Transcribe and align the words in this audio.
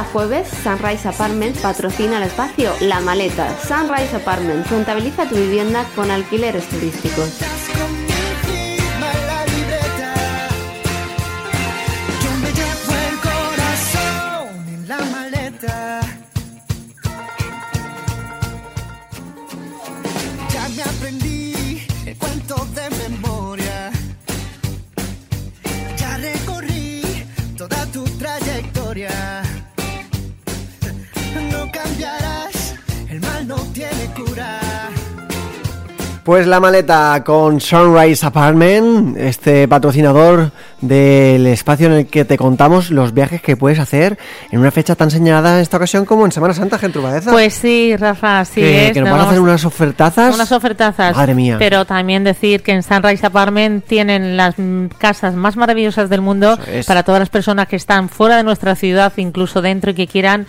Cada 0.00 0.12
jueves, 0.12 0.48
Sunrise 0.62 1.06
Apartment 1.06 1.58
patrocina 1.58 2.16
el 2.16 2.22
espacio 2.22 2.72
La 2.80 3.00
Maleta. 3.00 3.54
Sunrise 3.60 4.16
Apartment 4.16 4.66
rentabiliza 4.68 5.28
tu 5.28 5.34
vivienda 5.34 5.84
con 5.94 6.10
alquileres 6.10 6.66
turísticos. 6.70 7.38
Pues 36.24 36.46
la 36.46 36.60
maleta 36.60 37.22
con 37.24 37.60
Sunrise 37.60 38.26
Apartment, 38.26 39.16
este 39.16 39.66
patrocinador 39.66 40.52
del 40.82 41.46
espacio 41.46 41.86
en 41.86 41.92
el 41.94 42.06
que 42.06 42.26
te 42.26 42.36
contamos 42.36 42.90
los 42.90 43.14
viajes 43.14 43.40
que 43.40 43.56
puedes 43.56 43.78
hacer 43.78 44.18
en 44.50 44.60
una 44.60 44.70
fecha 44.70 44.94
tan 44.94 45.10
señalada 45.10 45.56
en 45.56 45.62
esta 45.62 45.78
ocasión 45.78 46.04
como 46.04 46.26
en 46.26 46.32
Semana 46.32 46.52
Santa, 46.52 46.78
gente 46.78 46.98
Pues 47.30 47.54
sí, 47.54 47.96
Rafa, 47.96 48.44
sí 48.44 48.60
que, 48.60 48.90
Que 48.92 49.00
nos 49.00 49.10
van 49.10 49.20
a 49.20 49.28
hacer 49.28 49.40
unas 49.40 49.64
ofertazas. 49.64 50.34
Unas 50.34 50.52
ofertazas. 50.52 51.16
Madre 51.16 51.34
mía. 51.34 51.56
Pero 51.58 51.86
también 51.86 52.22
decir 52.22 52.62
que 52.62 52.72
en 52.72 52.82
Sunrise 52.82 53.24
Apartment 53.24 53.86
tienen 53.86 54.36
las 54.36 54.56
casas 54.98 55.34
más 55.34 55.56
maravillosas 55.56 56.10
del 56.10 56.20
mundo 56.20 56.58
para 56.86 57.02
todas 57.02 57.18
las 57.18 57.30
personas 57.30 57.66
que 57.66 57.76
están 57.76 58.10
fuera 58.10 58.36
de 58.36 58.42
nuestra 58.42 58.74
ciudad, 58.74 59.12
incluso 59.16 59.62
dentro 59.62 59.90
y 59.92 59.94
que 59.94 60.06
quieran 60.06 60.46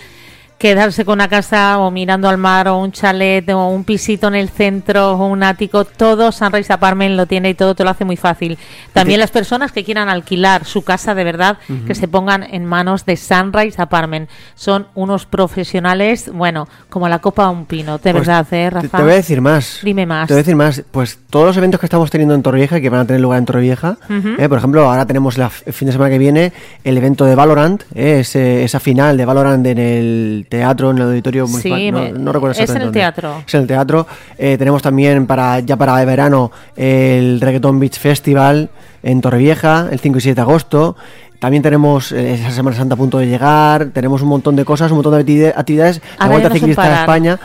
quedarse 0.62 1.06
con 1.06 1.14
una 1.14 1.28
casa 1.28 1.80
o 1.80 1.90
mirando 1.90 2.30
al 2.30 2.38
mar 2.38 2.68
o 2.68 2.78
un 2.78 2.92
chalet 2.92 3.50
o 3.50 3.70
un 3.70 3.84
pisito 3.84 4.28
en 4.28 4.36
el 4.36 4.48
centro 4.48 5.14
o 5.14 5.26
un 5.26 5.42
ático, 5.42 5.86
todo 5.86 6.32
Sunrise 6.32 6.72
Apartment 6.72 7.16
lo 7.16 7.26
tiene 7.26 7.50
y 7.50 7.54
todo 7.56 7.74
te 7.74 7.84
lo 7.84 7.90
hace 7.90 8.06
muy 8.06 8.16
fácil. 8.16 8.60
También 8.94 9.20
las 9.20 9.32
personas 9.32 9.72
que 9.72 9.84
quieran 9.84 10.08
alquilar 10.08 10.66
su 10.66 10.84
casa 10.84 11.16
de 11.16 11.24
verdad, 11.24 11.58
que 11.88 11.96
se 11.96 12.08
pongan 12.08 12.44
en 12.44 12.66
manos 12.66 13.08
de 13.08 13.18
Sunrise 13.18 13.82
Apartment. 13.82 14.30
Son 14.54 14.86
unos 14.94 15.26
profesionales, 15.26 16.30
bueno, 16.32 16.68
como 16.90 17.10
la 17.10 17.18
copa 17.18 17.46
de 17.46 17.50
un 17.54 17.66
pino, 17.66 17.98
de 17.98 18.12
pues 18.12 18.28
verdad, 18.28 18.46
¿eh, 18.52 18.70
Rafa? 18.70 18.98
Te, 19.00 19.04
voy 19.04 19.14
a 19.14 19.16
decir 19.16 19.42
más. 19.42 19.80
Dime 19.82 20.06
más. 20.06 20.28
Te 20.28 20.36
voy 20.36 20.42
a 20.42 20.44
decir 20.44 20.56
más. 20.56 20.84
Pues 20.92 21.18
todos 21.32 21.48
los 21.48 21.58
eventos 21.58 21.80
que 21.80 21.88
estamos 21.88 22.12
teniendo 22.12 22.36
en 22.36 22.44
Torrevieja 22.44 22.78
y 22.78 22.84
que 22.84 22.90
van 22.92 23.00
a 23.00 23.06
tener 23.08 23.20
lugar 23.20 23.40
en 23.40 23.46
Torrevieja, 23.46 23.98
eh, 24.38 24.48
por 24.48 24.60
ejemplo, 24.60 24.88
ahora 24.88 25.08
tenemos 25.08 25.40
el 25.40 25.74
fin 25.74 25.88
de 25.88 25.94
semana 25.94 26.12
que 26.12 26.20
viene 26.20 26.54
el 26.84 26.96
evento 26.98 27.26
de 27.26 27.34
Valorant, 27.34 27.82
eh, 27.96 28.20
esa 28.64 28.80
final 28.80 29.18
de 29.18 29.26
Valorant 29.26 29.66
en 29.66 29.80
el 29.80 30.46
teatro, 30.52 30.92
en 30.92 30.98
el 30.98 31.04
auditorio 31.04 31.48
municipal. 31.48 32.24
no, 32.24 32.32
recuerdo 32.32 32.62
Es 32.62 32.70
en 32.70 32.82
el 32.82 32.92
teatro. 32.92 33.44
Es 33.48 33.54
en 33.56 33.62
el 33.62 33.68
teatro. 33.68 34.06
Eh, 34.38 34.58
tenemos 34.60 34.82
también 34.84 35.26
para 35.26 35.62
ya 35.62 35.78
para 35.78 36.00
el 36.00 36.06
verano 36.06 36.52
el 36.76 37.42
Reggaeton 37.42 37.80
Beach 37.80 37.98
Festival 37.98 38.70
en 39.02 39.22
Torrevieja, 39.22 39.88
el 39.90 40.00
5 40.00 40.18
y 40.18 40.22
7 40.22 40.36
de 40.36 40.42
agosto. 40.42 40.96
También 41.40 41.64
tenemos 41.64 42.12
eh, 42.12 42.36
esa 42.36 42.52
Semana 42.52 42.76
Santa 42.76 42.94
a 42.94 42.98
punto 42.98 43.18
de 43.18 43.26
llegar, 43.26 43.88
tenemos 43.88 44.22
un 44.22 44.28
montón 44.28 44.56
de 44.56 44.64
cosas, 44.64 44.92
un 44.92 44.98
montón 44.98 45.26
de 45.26 45.54
actividades. 45.56 46.02
La 46.20 46.28
Vuelta 46.28 46.52
Ciclista 46.52 46.88
de 46.88 46.94
España 46.94 47.40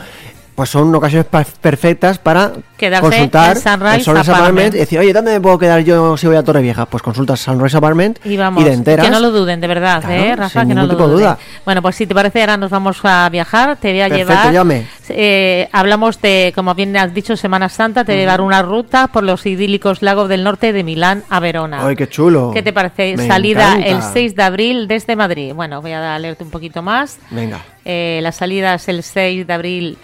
pues 0.57 0.71
son 0.71 0.93
ocasiones 0.95 1.27
perfectas 1.61 2.17
para 2.17 2.51
consultar 2.99 3.57
en 3.57 4.01
Sunrise, 4.03 4.31
Apartment. 4.31 4.73
y 4.73 4.79
decir, 4.79 4.97
oye, 4.97 5.13
¿dónde 5.13 5.33
me 5.33 5.39
puedo 5.39 5.59
quedar 5.59 5.81
yo 5.81 6.17
si 6.17 6.25
voy 6.25 6.35
a 6.35 6.41
Torre 6.41 6.63
Vieja? 6.63 6.87
Pues 6.87 7.03
consultas 7.03 7.39
Sunrise 7.41 7.77
Apartment 7.77 8.17
y, 8.25 8.37
vamos, 8.37 8.63
y 8.63 8.65
de 8.65 8.73
enteras. 8.73 9.05
Que 9.05 9.11
no 9.11 9.19
lo 9.19 9.29
duden, 9.29 9.61
de 9.61 9.67
verdad, 9.67 10.03
¿eh, 10.09 10.35
Rafa? 10.35 10.65
que 10.65 10.73
no 10.73 10.87
lo 10.87 10.95
duden. 10.95 11.11
Duda. 11.11 11.37
Bueno, 11.63 11.83
pues 11.83 11.95
si 11.95 12.07
te 12.07 12.15
parece, 12.15 12.41
ahora 12.41 12.57
nos 12.57 12.71
vamos 12.71 12.97
a 13.03 13.29
viajar, 13.29 13.77
te 13.77 13.91
voy 13.91 14.01
a 14.01 14.09
Perfecto, 14.09 14.49
llevar. 14.49 14.83
Eh, 15.09 15.69
hablamos 15.71 16.19
de, 16.21 16.51
como 16.55 16.73
bien 16.73 16.97
has 16.97 17.13
dicho, 17.13 17.37
Semana 17.37 17.69
Santa, 17.69 18.03
te 18.03 18.13
voy 18.13 18.21
a 18.21 18.23
llevar 18.23 18.41
una 18.41 18.63
ruta 18.63 19.09
por 19.09 19.23
los 19.23 19.45
idílicos 19.45 20.01
lagos 20.01 20.27
del 20.27 20.43
norte 20.43 20.73
de 20.73 20.83
Milán 20.83 21.23
a 21.29 21.39
Verona. 21.39 21.85
¡Ay, 21.85 21.95
qué 21.95 22.09
chulo! 22.09 22.49
¿Qué 22.51 22.63
te 22.63 22.73
parece? 22.73 23.15
salida 23.27 23.77
el 23.77 24.01
6 24.01 24.35
de 24.35 24.41
abril 24.41 24.87
desde 24.87 25.15
Madrid. 25.15 25.53
Bueno, 25.53 25.83
voy 25.83 25.91
a 25.91 26.17
leerte 26.17 26.43
un 26.43 26.49
poquito 26.49 26.81
más. 26.81 27.19
Venga. 27.29 27.59
Eh, 27.85 28.21
la 28.23 28.31
salida 28.31 28.73
es 28.73 28.89
el 28.89 29.03
6 29.03 29.45
de 29.45 29.53
abril 29.53 29.97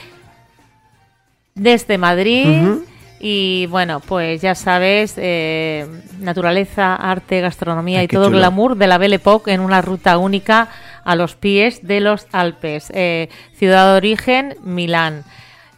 desde 1.56 1.98
Madrid. 1.98 2.80
Y 3.20 3.68
bueno, 3.68 4.02
pues 4.02 4.42
ya 4.42 4.54
sabes, 4.54 5.14
eh, 5.16 5.88
naturaleza, 6.20 6.94
arte, 6.96 7.40
gastronomía 7.40 8.04
y 8.04 8.08
todo 8.10 8.28
el 8.28 8.34
glamour 8.34 8.76
de 8.76 8.88
la 8.88 8.98
Belle 8.98 9.16
Époque 9.16 9.54
en 9.54 9.62
una 9.62 9.82
ruta 9.82 10.18
única 10.18 10.68
a 11.06 11.16
los 11.16 11.36
pies 11.36 11.88
de 11.88 12.02
los 12.02 12.28
Alpes. 12.34 12.92
Eh, 12.94 13.30
ciudad 13.56 13.92
de 13.92 13.98
origen, 13.98 14.58
Milán. 14.64 15.24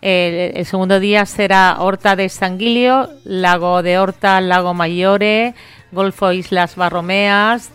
el 0.02 0.66
segundo 0.66 1.00
día 1.00 1.26
será 1.26 1.78
Horta 1.80 2.16
de 2.16 2.30
Sanguilio, 2.30 3.10
Lago 3.24 3.84
de 3.84 4.00
Horta, 4.00 4.42
Lago 4.42 4.74
Mayore, 4.74 5.54
Golfo 5.92 6.32
Islas 6.32 6.76
Barromeas, 6.76 7.70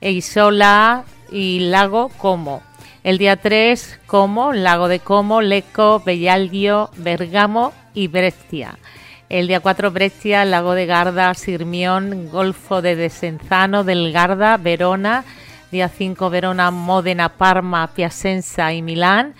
Isola 0.00 1.04
y 1.32 1.60
Lago 1.60 2.10
Como. 2.16 2.62
El 3.06 3.18
día 3.18 3.36
3, 3.36 4.00
Como, 4.06 4.52
Lago 4.52 4.88
de 4.88 4.98
Como, 4.98 5.40
Lecco, 5.40 6.02
Bellalgio, 6.04 6.90
Bergamo 6.96 7.72
y 7.94 8.08
Brescia. 8.08 8.80
El 9.28 9.46
día 9.46 9.60
4, 9.60 9.92
Brescia, 9.92 10.44
Lago 10.44 10.74
de 10.74 10.86
Garda, 10.86 11.32
Sirmión, 11.34 12.28
Golfo 12.32 12.82
de 12.82 12.96
Desenzano, 12.96 13.84
del 13.84 14.10
Garda, 14.10 14.56
Verona. 14.56 15.24
Día 15.70 15.88
5, 15.88 16.30
Verona, 16.30 16.72
Módena, 16.72 17.28
Parma, 17.28 17.86
Piacenza 17.94 18.72
y 18.72 18.82
Milán. 18.82 19.36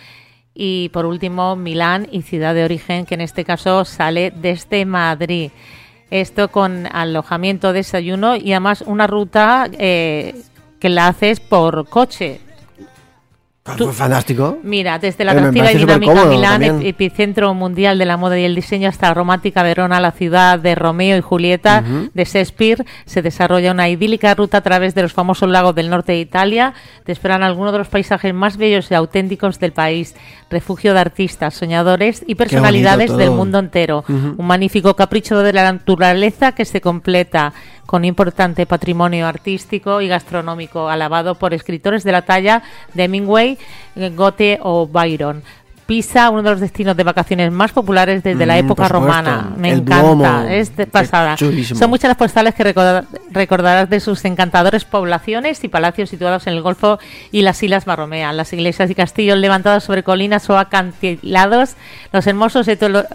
Y 0.54 0.90
por 0.90 1.04
último, 1.04 1.56
Milán 1.56 2.06
y 2.12 2.22
ciudad 2.22 2.54
de 2.54 2.62
origen, 2.62 3.04
que 3.04 3.14
en 3.14 3.22
este 3.22 3.44
caso 3.44 3.84
sale 3.84 4.30
desde 4.30 4.84
Madrid. 4.86 5.50
Esto 6.12 6.52
con 6.52 6.86
alojamiento, 6.86 7.72
desayuno 7.72 8.36
y 8.36 8.52
además 8.52 8.84
una 8.86 9.08
ruta 9.08 9.68
eh, 9.76 10.40
que 10.78 10.88
la 10.88 11.08
haces 11.08 11.40
por 11.40 11.88
coche 11.88 12.45
fantástico. 13.92 14.58
Mira, 14.62 14.98
desde 14.98 15.24
la 15.24 15.32
atractiva 15.32 15.72
y 15.72 15.78
dinámica 15.78 16.24
Milán, 16.26 16.62
epicentro 16.82 17.52
mundial 17.54 17.98
de 17.98 18.04
la 18.06 18.16
moda 18.16 18.38
y 18.38 18.44
el 18.44 18.54
diseño, 18.54 18.88
hasta 18.88 19.08
la 19.08 19.14
romántica 19.14 19.62
Verona, 19.62 20.00
la 20.00 20.12
ciudad 20.12 20.58
de 20.58 20.74
Romeo 20.74 21.16
y 21.16 21.20
Julieta, 21.20 21.82
de 22.14 22.24
Shakespeare, 22.24 22.84
se 23.04 23.22
desarrolla 23.22 23.72
una 23.72 23.88
idílica 23.88 24.34
ruta 24.34 24.58
a 24.58 24.60
través 24.60 24.94
de 24.94 25.02
los 25.02 25.12
famosos 25.12 25.48
lagos 25.48 25.74
del 25.74 25.90
norte 25.90 26.12
de 26.12 26.20
Italia. 26.20 26.74
Te 27.04 27.12
esperan 27.12 27.42
algunos 27.42 27.72
de 27.72 27.78
los 27.78 27.88
paisajes 27.88 28.32
más 28.32 28.56
bellos 28.56 28.90
y 28.90 28.94
auténticos 28.94 29.58
del 29.58 29.72
país, 29.72 30.14
refugio 30.50 30.94
de 30.94 31.00
artistas, 31.00 31.54
soñadores 31.54 32.24
y 32.26 32.34
personalidades 32.36 33.16
del 33.16 33.30
mundo 33.30 33.58
entero. 33.58 34.04
Un 34.08 34.46
magnífico 34.46 34.94
capricho 34.94 35.38
de 35.40 35.52
la 35.52 35.72
naturaleza 35.72 36.52
que 36.52 36.64
se 36.64 36.80
completa 36.80 37.52
con 37.86 38.04
importante 38.04 38.66
patrimonio 38.66 39.26
artístico 39.26 40.00
y 40.00 40.08
gastronómico, 40.08 40.88
alabado 40.88 41.36
por 41.36 41.54
escritores 41.54 42.04
de 42.04 42.12
la 42.12 42.22
talla 42.22 42.62
de 42.94 43.04
Hemingway, 43.04 43.55
Goethe 43.94 44.58
o 44.62 44.86
Byron. 44.86 45.42
Pisa, 45.86 46.30
uno 46.30 46.42
de 46.42 46.50
los 46.50 46.60
destinos 46.60 46.96
de 46.96 47.04
vacaciones 47.04 47.52
más 47.52 47.70
populares 47.70 48.20
desde 48.24 48.44
la 48.44 48.54
mm, 48.54 48.58
época 48.58 48.88
romana. 48.88 49.52
Me 49.56 49.70
encanta, 49.70 50.52
es 50.52 50.72
pasada. 50.90 51.36
Son 51.36 51.88
muchas 51.88 52.08
las 52.08 52.16
postales 52.16 52.56
que 52.56 52.64
recordarás 53.30 53.88
de 53.88 54.00
sus 54.00 54.24
encantadores 54.24 54.84
poblaciones 54.84 55.62
y 55.62 55.68
palacios 55.68 56.10
situados 56.10 56.48
en 56.48 56.54
el 56.54 56.62
Golfo 56.62 56.98
y 57.30 57.42
las 57.42 57.62
Islas 57.62 57.84
Barromea, 57.84 58.32
las 58.32 58.52
iglesias 58.52 58.90
y 58.90 58.96
castillos 58.96 59.38
levantados 59.38 59.84
sobre 59.84 60.02
colinas 60.02 60.50
o 60.50 60.58
acantilados, 60.58 61.76
los 62.12 62.26
hermosos 62.26 62.66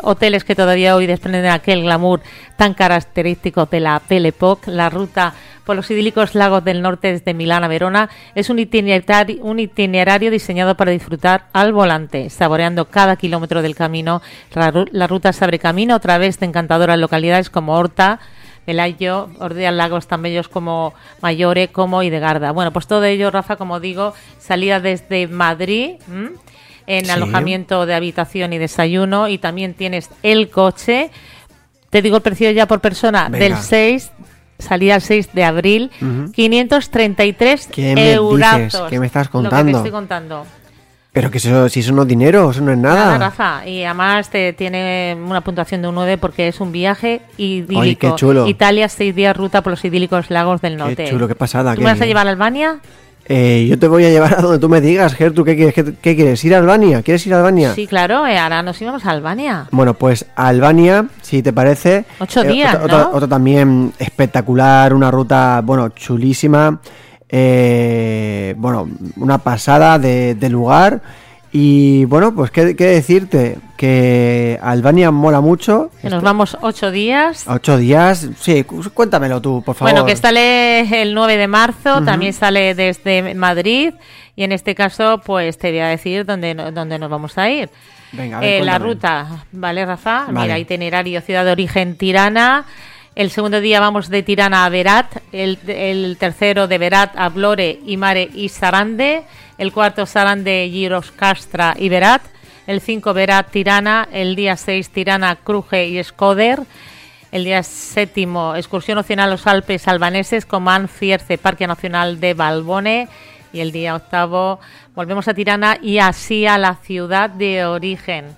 hoteles 0.02 0.46
que 0.46 0.56
todavía 0.56 0.96
hoy 0.96 1.08
desprenden 1.08 1.48
aquel 1.48 1.82
glamour 1.82 2.22
tan 2.56 2.74
característico 2.74 3.66
de 3.66 3.82
la 3.82 4.02
Belle 4.08 4.30
Époque, 4.30 4.72
la 4.72 4.90
ruta 4.90 5.34
por 5.66 5.76
los 5.76 5.90
idílicos 5.92 6.36
lagos 6.36 6.64
del 6.64 6.82
norte 6.82 7.12
desde 7.12 7.34
Milán 7.34 7.64
a 7.64 7.68
Verona. 7.68 8.10
Es 8.36 8.50
un 8.50 8.60
itinerario, 8.60 9.44
un 9.44 9.60
itinerario 9.60 10.32
diseñado 10.32 10.76
para 10.76 10.92
disfrutar 10.92 11.46
al 11.54 11.74
volante, 11.74 12.30
saboreando 12.30 12.86
cada 12.86 13.16
kilómetro 13.16 13.62
del 13.62 13.76
camino. 13.76 14.22
La, 14.54 15.08
ruta 15.08 15.34
se 15.34 15.44
abre 15.44 15.60
camino 15.60 15.96
a 15.96 16.00
través 16.00 16.40
de 16.40 16.46
encantadoras 16.46 16.98
localidades 17.00 17.50
como 17.50 17.78
Horta, 17.78 18.20
Velayo, 18.66 19.30
Ordea 19.40 19.72
Lagos 19.72 20.08
tan 20.08 20.22
bellos 20.22 20.48
como 20.48 20.94
Mayore, 21.22 21.70
como 21.70 22.04
Idegarda. 22.04 22.52
Bueno, 22.52 22.72
pues 22.72 22.88
todo 22.88 23.04
ello, 23.06 23.32
Rafa, 23.32 23.56
como 23.56 23.80
digo, 23.80 24.14
salía 24.40 24.80
desde 24.80 25.28
Madrid. 25.28 25.96
en 26.88 27.10
alojamiento 27.10 27.86
de 27.86 27.94
habitación 27.94 28.54
y 28.54 28.58
desayuno 28.58 29.28
y 29.28 29.38
también 29.38 29.76
tienes 29.76 30.10
el 30.24 30.50
coche. 30.50 31.12
Te 31.90 32.02
digo 32.02 32.18
el 32.18 32.22
precio 32.22 32.50
ya 32.52 32.68
por 32.68 32.82
persona 32.82 33.30
del 33.30 33.56
6 33.56 34.12
salía 34.62 34.96
el 34.96 35.02
6 35.02 35.30
de 35.34 35.44
abril, 35.44 35.92
533 36.34 37.70
euros. 37.76 38.84
¿Qué 38.90 39.00
me 39.00 39.06
estás 39.06 39.30
contando? 39.30 39.58
Lo 39.60 39.66
que 39.66 39.78
estoy 39.78 39.92
contando. 39.92 40.46
Pero 41.14 41.30
que 41.30 41.40
eso, 41.40 41.68
si 41.68 41.82
eso 41.82 41.92
no 41.92 42.04
es 42.04 42.08
dinero, 42.08 42.52
eso 42.52 42.62
no 42.62 42.72
es 42.72 42.78
nada. 42.78 43.06
Nada, 43.06 43.18
Rafa. 43.18 43.68
Y 43.68 43.84
además 43.84 44.30
te 44.30 44.54
tiene 44.54 45.18
una 45.22 45.42
puntuación 45.42 45.82
de 45.82 45.90
un 45.90 45.96
9 45.96 46.18
porque 46.18 46.48
es 46.48 46.62
un 46.62 46.72
viaje 46.72 47.22
idílico. 47.38 47.82
Ay, 47.82 47.96
qué 47.98 48.12
chulo. 48.16 48.48
Italia, 48.48 48.88
seis 48.88 49.14
días 49.14 49.36
ruta 49.36 49.62
por 49.62 49.72
los 49.72 49.84
idílicos 49.84 50.30
lagos 50.30 50.62
del 50.62 50.78
norte. 50.78 51.04
Qué 51.04 51.10
chulo, 51.10 51.28
qué 51.28 51.36
pasada. 51.36 51.76
¿Tú 51.76 51.82
me 51.82 51.88
vas 51.88 52.00
a 52.00 52.06
llevar 52.06 52.28
a 52.28 52.30
Albania? 52.30 52.80
Eh, 53.34 53.66
yo 53.70 53.80
te 53.80 53.88
voy 53.88 54.04
a 54.04 54.10
llevar 54.10 54.34
a 54.38 54.42
donde 54.42 54.60
tú 54.60 54.68
me 54.68 54.82
digas, 54.82 55.14
Gertrude, 55.14 55.56
¿qué 55.56 55.72
quieres? 55.72 55.96
¿Qué, 56.02 56.16
quieres? 56.18 56.44
¿Ir 56.44 56.54
a 56.54 56.58
Albania? 56.58 57.02
¿Quieres 57.02 57.26
ir 57.26 57.34
a 57.34 57.38
Albania? 57.38 57.74
Sí, 57.74 57.88
claro, 57.88 58.28
eh, 58.28 58.38
ahora 58.38 58.62
nos 58.62 58.82
íbamos 58.82 59.06
a 59.06 59.12
Albania. 59.12 59.68
Bueno, 59.72 59.94
pues 59.94 60.26
a 60.36 60.50
Albania, 60.50 61.06
si 61.22 61.42
te 61.42 61.54
parece. 61.54 62.04
Ocho 62.20 62.44
eh, 62.44 62.50
días, 62.50 62.76
otra, 62.76 63.08
otra, 63.08 63.30
también 63.30 63.94
espectacular, 64.00 64.94
una 64.94 65.10
ruta, 65.10 65.62
bueno, 65.64 65.88
chulísima. 65.90 66.82
bueno, 67.32 68.90
una 69.16 69.38
pasada 69.38 69.98
de, 69.98 70.36
de 70.36 70.50
lugar 70.50 71.02
y 71.54 72.06
bueno, 72.06 72.34
pues 72.34 72.50
qué, 72.50 72.74
decirte, 72.74 73.58
que 73.76 74.58
Albania 74.62 75.12
mola 75.12 75.42
mucho. 75.42 75.92
Que 76.02 76.10
nos 76.10 76.24
vamos 76.24 76.58
ocho 76.62 76.92
días. 76.92 77.46
Ocho 77.46 77.78
días, 77.78 78.30
sí, 78.40 78.64
cuéntamelo 78.64 79.42
tú, 79.42 79.62
por 79.62 79.76
favor. 79.76 79.92
Bueno, 79.92 80.06
que 80.06 80.16
sale 80.16 81.02
el 81.02 81.14
9 81.14 81.36
de 81.36 81.48
marzo, 81.48 82.02
también 82.04 82.32
sale 82.32 82.74
desde 82.74 83.34
Madrid 83.36 83.94
y 84.38 84.44
en 84.44 84.54
este 84.54 84.76
caso 84.76 85.20
pues 85.26 85.58
te 85.58 85.72
voy 85.72 85.80
a 85.80 85.88
decir 85.88 86.26
dónde, 86.26 86.54
dónde 86.54 86.98
nos 86.98 87.10
vamos 87.10 87.38
a 87.38 87.50
ir. 87.50 87.70
Venga, 88.14 88.38
a 88.38 88.42
ver, 88.42 88.62
eh, 88.62 88.66
la 88.66 88.80
ruta, 88.80 89.46
¿vale, 89.52 89.86
Rafa? 89.86 90.28
Mira, 90.32 90.58
itinerario 90.58 91.20
ciudad 91.20 91.44
de 91.44 91.52
origen 91.52 91.98
Tirana. 91.98 92.66
El 93.14 93.30
segundo 93.30 93.60
día 93.60 93.82
vamos 93.82 94.08
de 94.08 94.24
Tirana 94.24 94.66
a 94.66 94.70
Berat, 94.70 95.18
el, 95.34 95.60
el 95.68 96.16
tercero 96.18 96.70
de 96.70 96.78
Berat 96.78 97.14
a 97.18 97.28
Blore, 97.28 97.80
Imare 97.86 98.30
y 98.34 98.48
Sarande 98.48 99.24
el 99.62 99.72
cuarto 99.72 100.06
de 100.06 100.70
Giros 100.72 101.12
Castra 101.12 101.76
y 101.78 101.88
Berat, 101.88 102.24
el 102.66 102.82
5 102.82 103.14
Berat 103.14 103.52
Tirana, 103.52 104.08
el 104.12 104.36
día 104.36 104.58
6 104.58 104.90
Tirana 104.90 105.36
Cruje 105.36 105.86
y 105.88 106.00
Escoder, 106.00 106.62
el 107.32 107.44
día 107.44 107.62
séptimo 107.62 108.56
excursión 108.56 108.98
opcional 108.98 109.30
a 109.30 109.32
los 109.34 109.46
Alpes 109.46 109.88
albaneses 109.88 110.48
Comán 110.48 110.90
Fierce 110.90 111.38
Parque 111.38 111.68
Nacional 111.68 112.20
de 112.20 112.34
Balbone 112.34 113.08
y 113.54 113.60
el 113.60 113.72
día 113.72 113.94
octavo 113.94 114.60
volvemos 114.96 115.28
a 115.28 115.36
Tirana 115.36 115.78
y 115.80 116.00
así 116.00 116.48
a 116.48 116.58
la 116.58 116.78
ciudad 116.78 117.30
de 117.30 117.64
origen. 117.64 118.36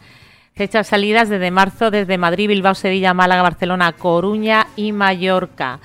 Fechas 0.57 0.87
salidas 0.87 1.29
desde 1.29 1.51
marzo 1.51 1.89
desde 1.89 2.17
Madrid, 2.17 2.49
Bilbao, 2.49 2.75
Sevilla, 2.75 3.13
Málaga, 3.13 3.43
Barcelona, 3.43 3.93
Coruña 3.93 4.67
y 4.75 4.91
Mallorca. 4.91 5.79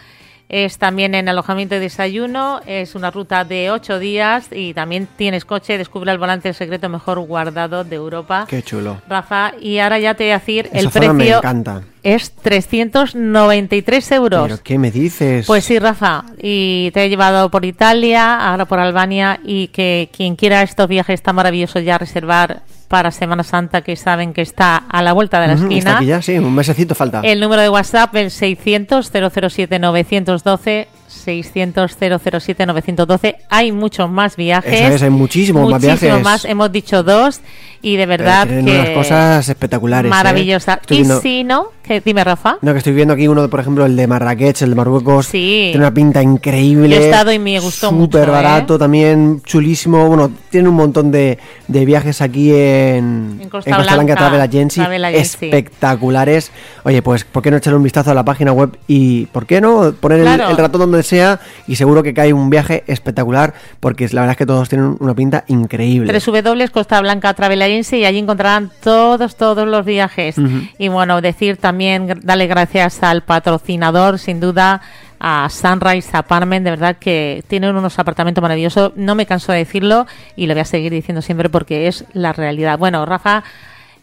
Es 0.49 0.79
también 0.79 1.15
en 1.15 1.29
alojamiento 1.29 1.75
y 1.75 1.79
desayuno, 1.79 2.61
es 2.65 2.95
una 2.95 3.11
ruta 3.11 3.45
de 3.45 3.71
ocho 3.71 3.99
días 3.99 4.49
y 4.50 4.73
también 4.73 5.06
tienes 5.17 5.45
coche, 5.45 5.77
descubre 5.77 6.11
el 6.11 6.19
volante 6.19 6.49
el 6.49 6.55
secreto 6.55 6.89
mejor 6.89 7.21
guardado 7.21 7.85
de 7.85 7.97
Europa. 7.97 8.47
Qué 8.49 8.62
chulo. 8.62 9.03
Rafa, 9.09 9.53
y 9.61 9.79
ahora 9.79 9.99
ya 9.99 10.15
te 10.15 10.25
voy 10.25 10.31
a 10.31 10.39
decir 10.39 10.71
el 10.73 10.89
precio. 10.89 11.12
Me 11.12 11.29
encanta. 11.29 11.83
Es 12.03 12.33
393 12.33 14.12
euros. 14.12 14.43
¿Pero 14.45 14.62
qué 14.62 14.79
me 14.79 14.91
dices? 14.91 15.47
Pues 15.47 15.67
sí, 15.67 15.79
Rafa. 15.79 16.25
Y 16.41 16.91
te 16.94 17.05
he 17.05 17.09
llevado 17.11 17.51
por 17.51 17.67
Italia, 17.67 18.49
ahora 18.49 18.65
por 18.65 18.79
Albania 18.79 19.41
y 19.44 19.69
que 19.69 20.09
quien 20.17 20.37
quiera 20.37 20.62
estos 20.62 20.89
viajes 20.89 21.15
está 21.15 21.35
maravilloso 21.35 21.79
ya 21.81 21.99
reservar 21.99 22.62
para 22.88 23.11
Semana 23.11 23.44
Santa 23.44 23.82
que 23.82 23.94
saben 23.96 24.32
que 24.32 24.43
está 24.43 24.76
a 24.76 25.02
la 25.02 25.12
vuelta 25.12 25.40
de 25.40 25.49
la 25.49 25.52
esquina. 25.55 25.76
Está 25.79 25.96
aquí 25.99 26.06
ya, 26.06 26.23
sí, 26.23 26.38
un 26.38 26.55
mesecito 26.55 26.94
falta. 26.94 27.20
El 27.23 27.40
número 27.40 27.62
de 27.62 27.69
WhatsApp 27.69 28.14
es 28.17 28.32
600 28.35 29.12
007 29.12 29.79
912 29.79 30.88
600 31.08 31.96
007 31.99 32.66
912. 32.66 33.37
Hay 33.49 33.72
muchos 33.72 34.10
más 34.10 34.37
viajes. 34.37 35.02
hay 35.02 35.10
muchísimos 35.10 35.69
más 35.70 35.82
viajes. 35.82 36.22
más, 36.22 36.44
hemos 36.44 36.70
dicho 36.70 37.02
dos 37.02 37.40
y 37.81 37.96
de 37.96 38.06
verdad 38.06 38.49
que 38.49 38.58
unas 38.58 38.90
cosas 38.90 39.49
espectaculares. 39.49 40.08
¿eh? 40.08 40.10
Maravillosas. 40.10 40.81
y 40.88 41.05
si 41.22 41.44
no, 41.44 41.69
que, 41.82 42.00
dime 42.00 42.25
Rafa. 42.25 42.58
No, 42.60 42.72
que 42.72 42.78
estoy 42.78 42.93
viendo 42.93 43.14
aquí 43.14 43.28
uno, 43.28 43.49
por 43.49 43.60
ejemplo, 43.60 43.87
el 43.87 43.94
de 43.94 44.06
Marrakech, 44.06 44.62
el 44.62 44.70
de 44.70 44.75
Marruecos. 44.75 45.26
Sí. 45.26 45.69
Tiene 45.70 45.78
una 45.78 45.94
pinta 45.94 46.22
increíble. 46.22 46.96
he 46.96 47.05
estado 47.05 47.31
y 47.32 47.38
me 47.38 47.58
gustó 47.60 47.93
mucho. 47.93 48.19
Súper 48.19 48.31
barato, 48.31 48.76
¿eh? 48.76 48.78
también 48.78 49.43
chulísimo. 49.44 50.08
Bueno, 50.08 50.32
tiene 50.50 50.69
un 50.69 50.75
montón 50.75 51.12
de, 51.12 51.38
de 51.69 51.84
viajes 51.84 52.20
aquí 52.20 52.52
en, 52.52 53.38
en 53.40 53.49
Costa, 53.49 53.76
Blanca, 53.76 53.94
Blanca 53.94 54.16
Travel 54.16 54.40
Agency. 54.40 54.82
Espectaculares. 55.14 56.50
Oye, 56.84 57.00
pues, 57.02 57.25
¿por 57.25 57.43
qué 57.43 57.50
no 57.50 57.58
echarle 57.58 57.76
un 57.76 57.84
vistazo 57.84 58.10
a 58.10 58.14
la 58.14 58.25
página 58.25 58.52
web 58.52 58.76
y, 58.88 59.26
¿por 59.26 59.46
qué 59.46 59.60
no? 59.60 59.93
Poner 59.93 60.20
el, 60.20 60.26
el 60.26 60.56
ratón 60.56 60.81
donde 60.81 60.98
sea 61.03 61.41
y 61.67 61.77
seguro 61.77 62.03
que 62.03 62.15
cae 62.15 62.33
un 62.33 62.50
viaje 62.50 62.85
espectacular 62.87 63.55
porque 63.81 64.09
la 64.09 64.23
verdad 64.23 64.33
es 64.33 64.37
que 64.39 64.47
todos 64.47 64.69
tienen 64.69 64.97
una 65.00 65.15
pinta 65.15 65.45
increíble. 65.49 66.12
W 66.12 66.69
Costa 66.71 67.00
Blanca 67.00 67.35
Travel 67.35 67.62
Agency 67.62 67.99
y 67.99 68.05
allí 68.05 68.19
encontrarán 68.19 68.71
todos, 68.83 69.37
todos 69.37 69.67
los 69.67 69.85
viajes. 69.85 70.37
Y 70.79 70.89
bueno, 70.89 71.21
decir 71.21 71.56
también, 71.56 72.21
darle 72.23 72.47
gracias 72.47 73.03
al 73.03 73.23
patrocinador, 73.23 74.19
sin 74.19 74.41
duda, 74.41 74.81
a 75.21 75.49
Sunrise 75.50 76.17
Apartment, 76.17 76.65
de 76.65 76.71
verdad 76.71 76.97
que 76.99 77.43
tienen 77.49 77.75
unos 77.75 77.99
apartamentos 77.99 78.41
maravillosos, 78.41 78.93
no 78.97 79.15
me 79.15 79.27
canso 79.27 79.53
de 79.53 79.59
decirlo 79.59 80.06
y 80.37 80.47
lo 80.47 80.55
voy 80.55 80.61
a 80.61 80.65
seguir 80.65 80.93
diciendo 80.93 81.23
siempre 81.23 81.49
porque 81.49 81.89
es 81.89 82.05
la 82.12 82.33
realidad. 82.33 82.79
Bueno, 82.79 83.05
Rafa, 83.05 83.43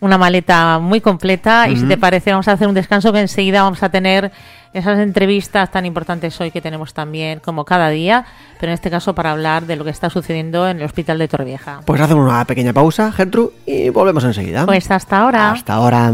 una 0.01 0.17
maleta 0.17 0.79
muy 0.79 1.01
completa 1.01 1.69
y 1.69 1.77
si 1.77 1.87
te 1.87 1.97
parece 1.97 2.31
vamos 2.31 2.47
a 2.47 2.53
hacer 2.53 2.67
un 2.67 2.73
descanso 2.73 3.13
que 3.13 3.19
enseguida 3.19 3.63
vamos 3.63 3.81
a 3.81 3.89
tener 3.89 4.31
esas 4.75 4.99
entrevistas 4.99 5.71
tan 5.71 5.85
importantes 5.85 6.39
hoy 6.41 6.51
que 6.51 6.61
tenemos 6.61 6.93
también 6.93 7.39
como 7.39 7.63
cada 7.63 7.89
día, 7.89 8.25
pero 8.59 8.71
en 8.71 8.73
este 8.73 8.91
caso 8.91 9.15
para 9.15 9.31
hablar 9.31 9.65
de 9.65 9.77
lo 9.77 9.85
que 9.85 9.89
está 9.89 10.09
sucediendo 10.09 10.67
en 10.67 10.77
el 10.77 10.83
hospital 10.83 11.17
de 11.17 11.29
Torrevieja. 11.29 11.79
Pues 11.85 12.01
hacemos 12.01 12.29
una 12.29 12.43
pequeña 12.43 12.73
pausa, 12.73 13.11
Gertrude, 13.13 13.53
y 13.65 13.89
volvemos 13.89 14.25
enseguida. 14.25 14.65
Pues 14.65 14.91
hasta 14.91 15.19
ahora. 15.19 15.51
Hasta 15.51 15.73
ahora. 15.73 16.13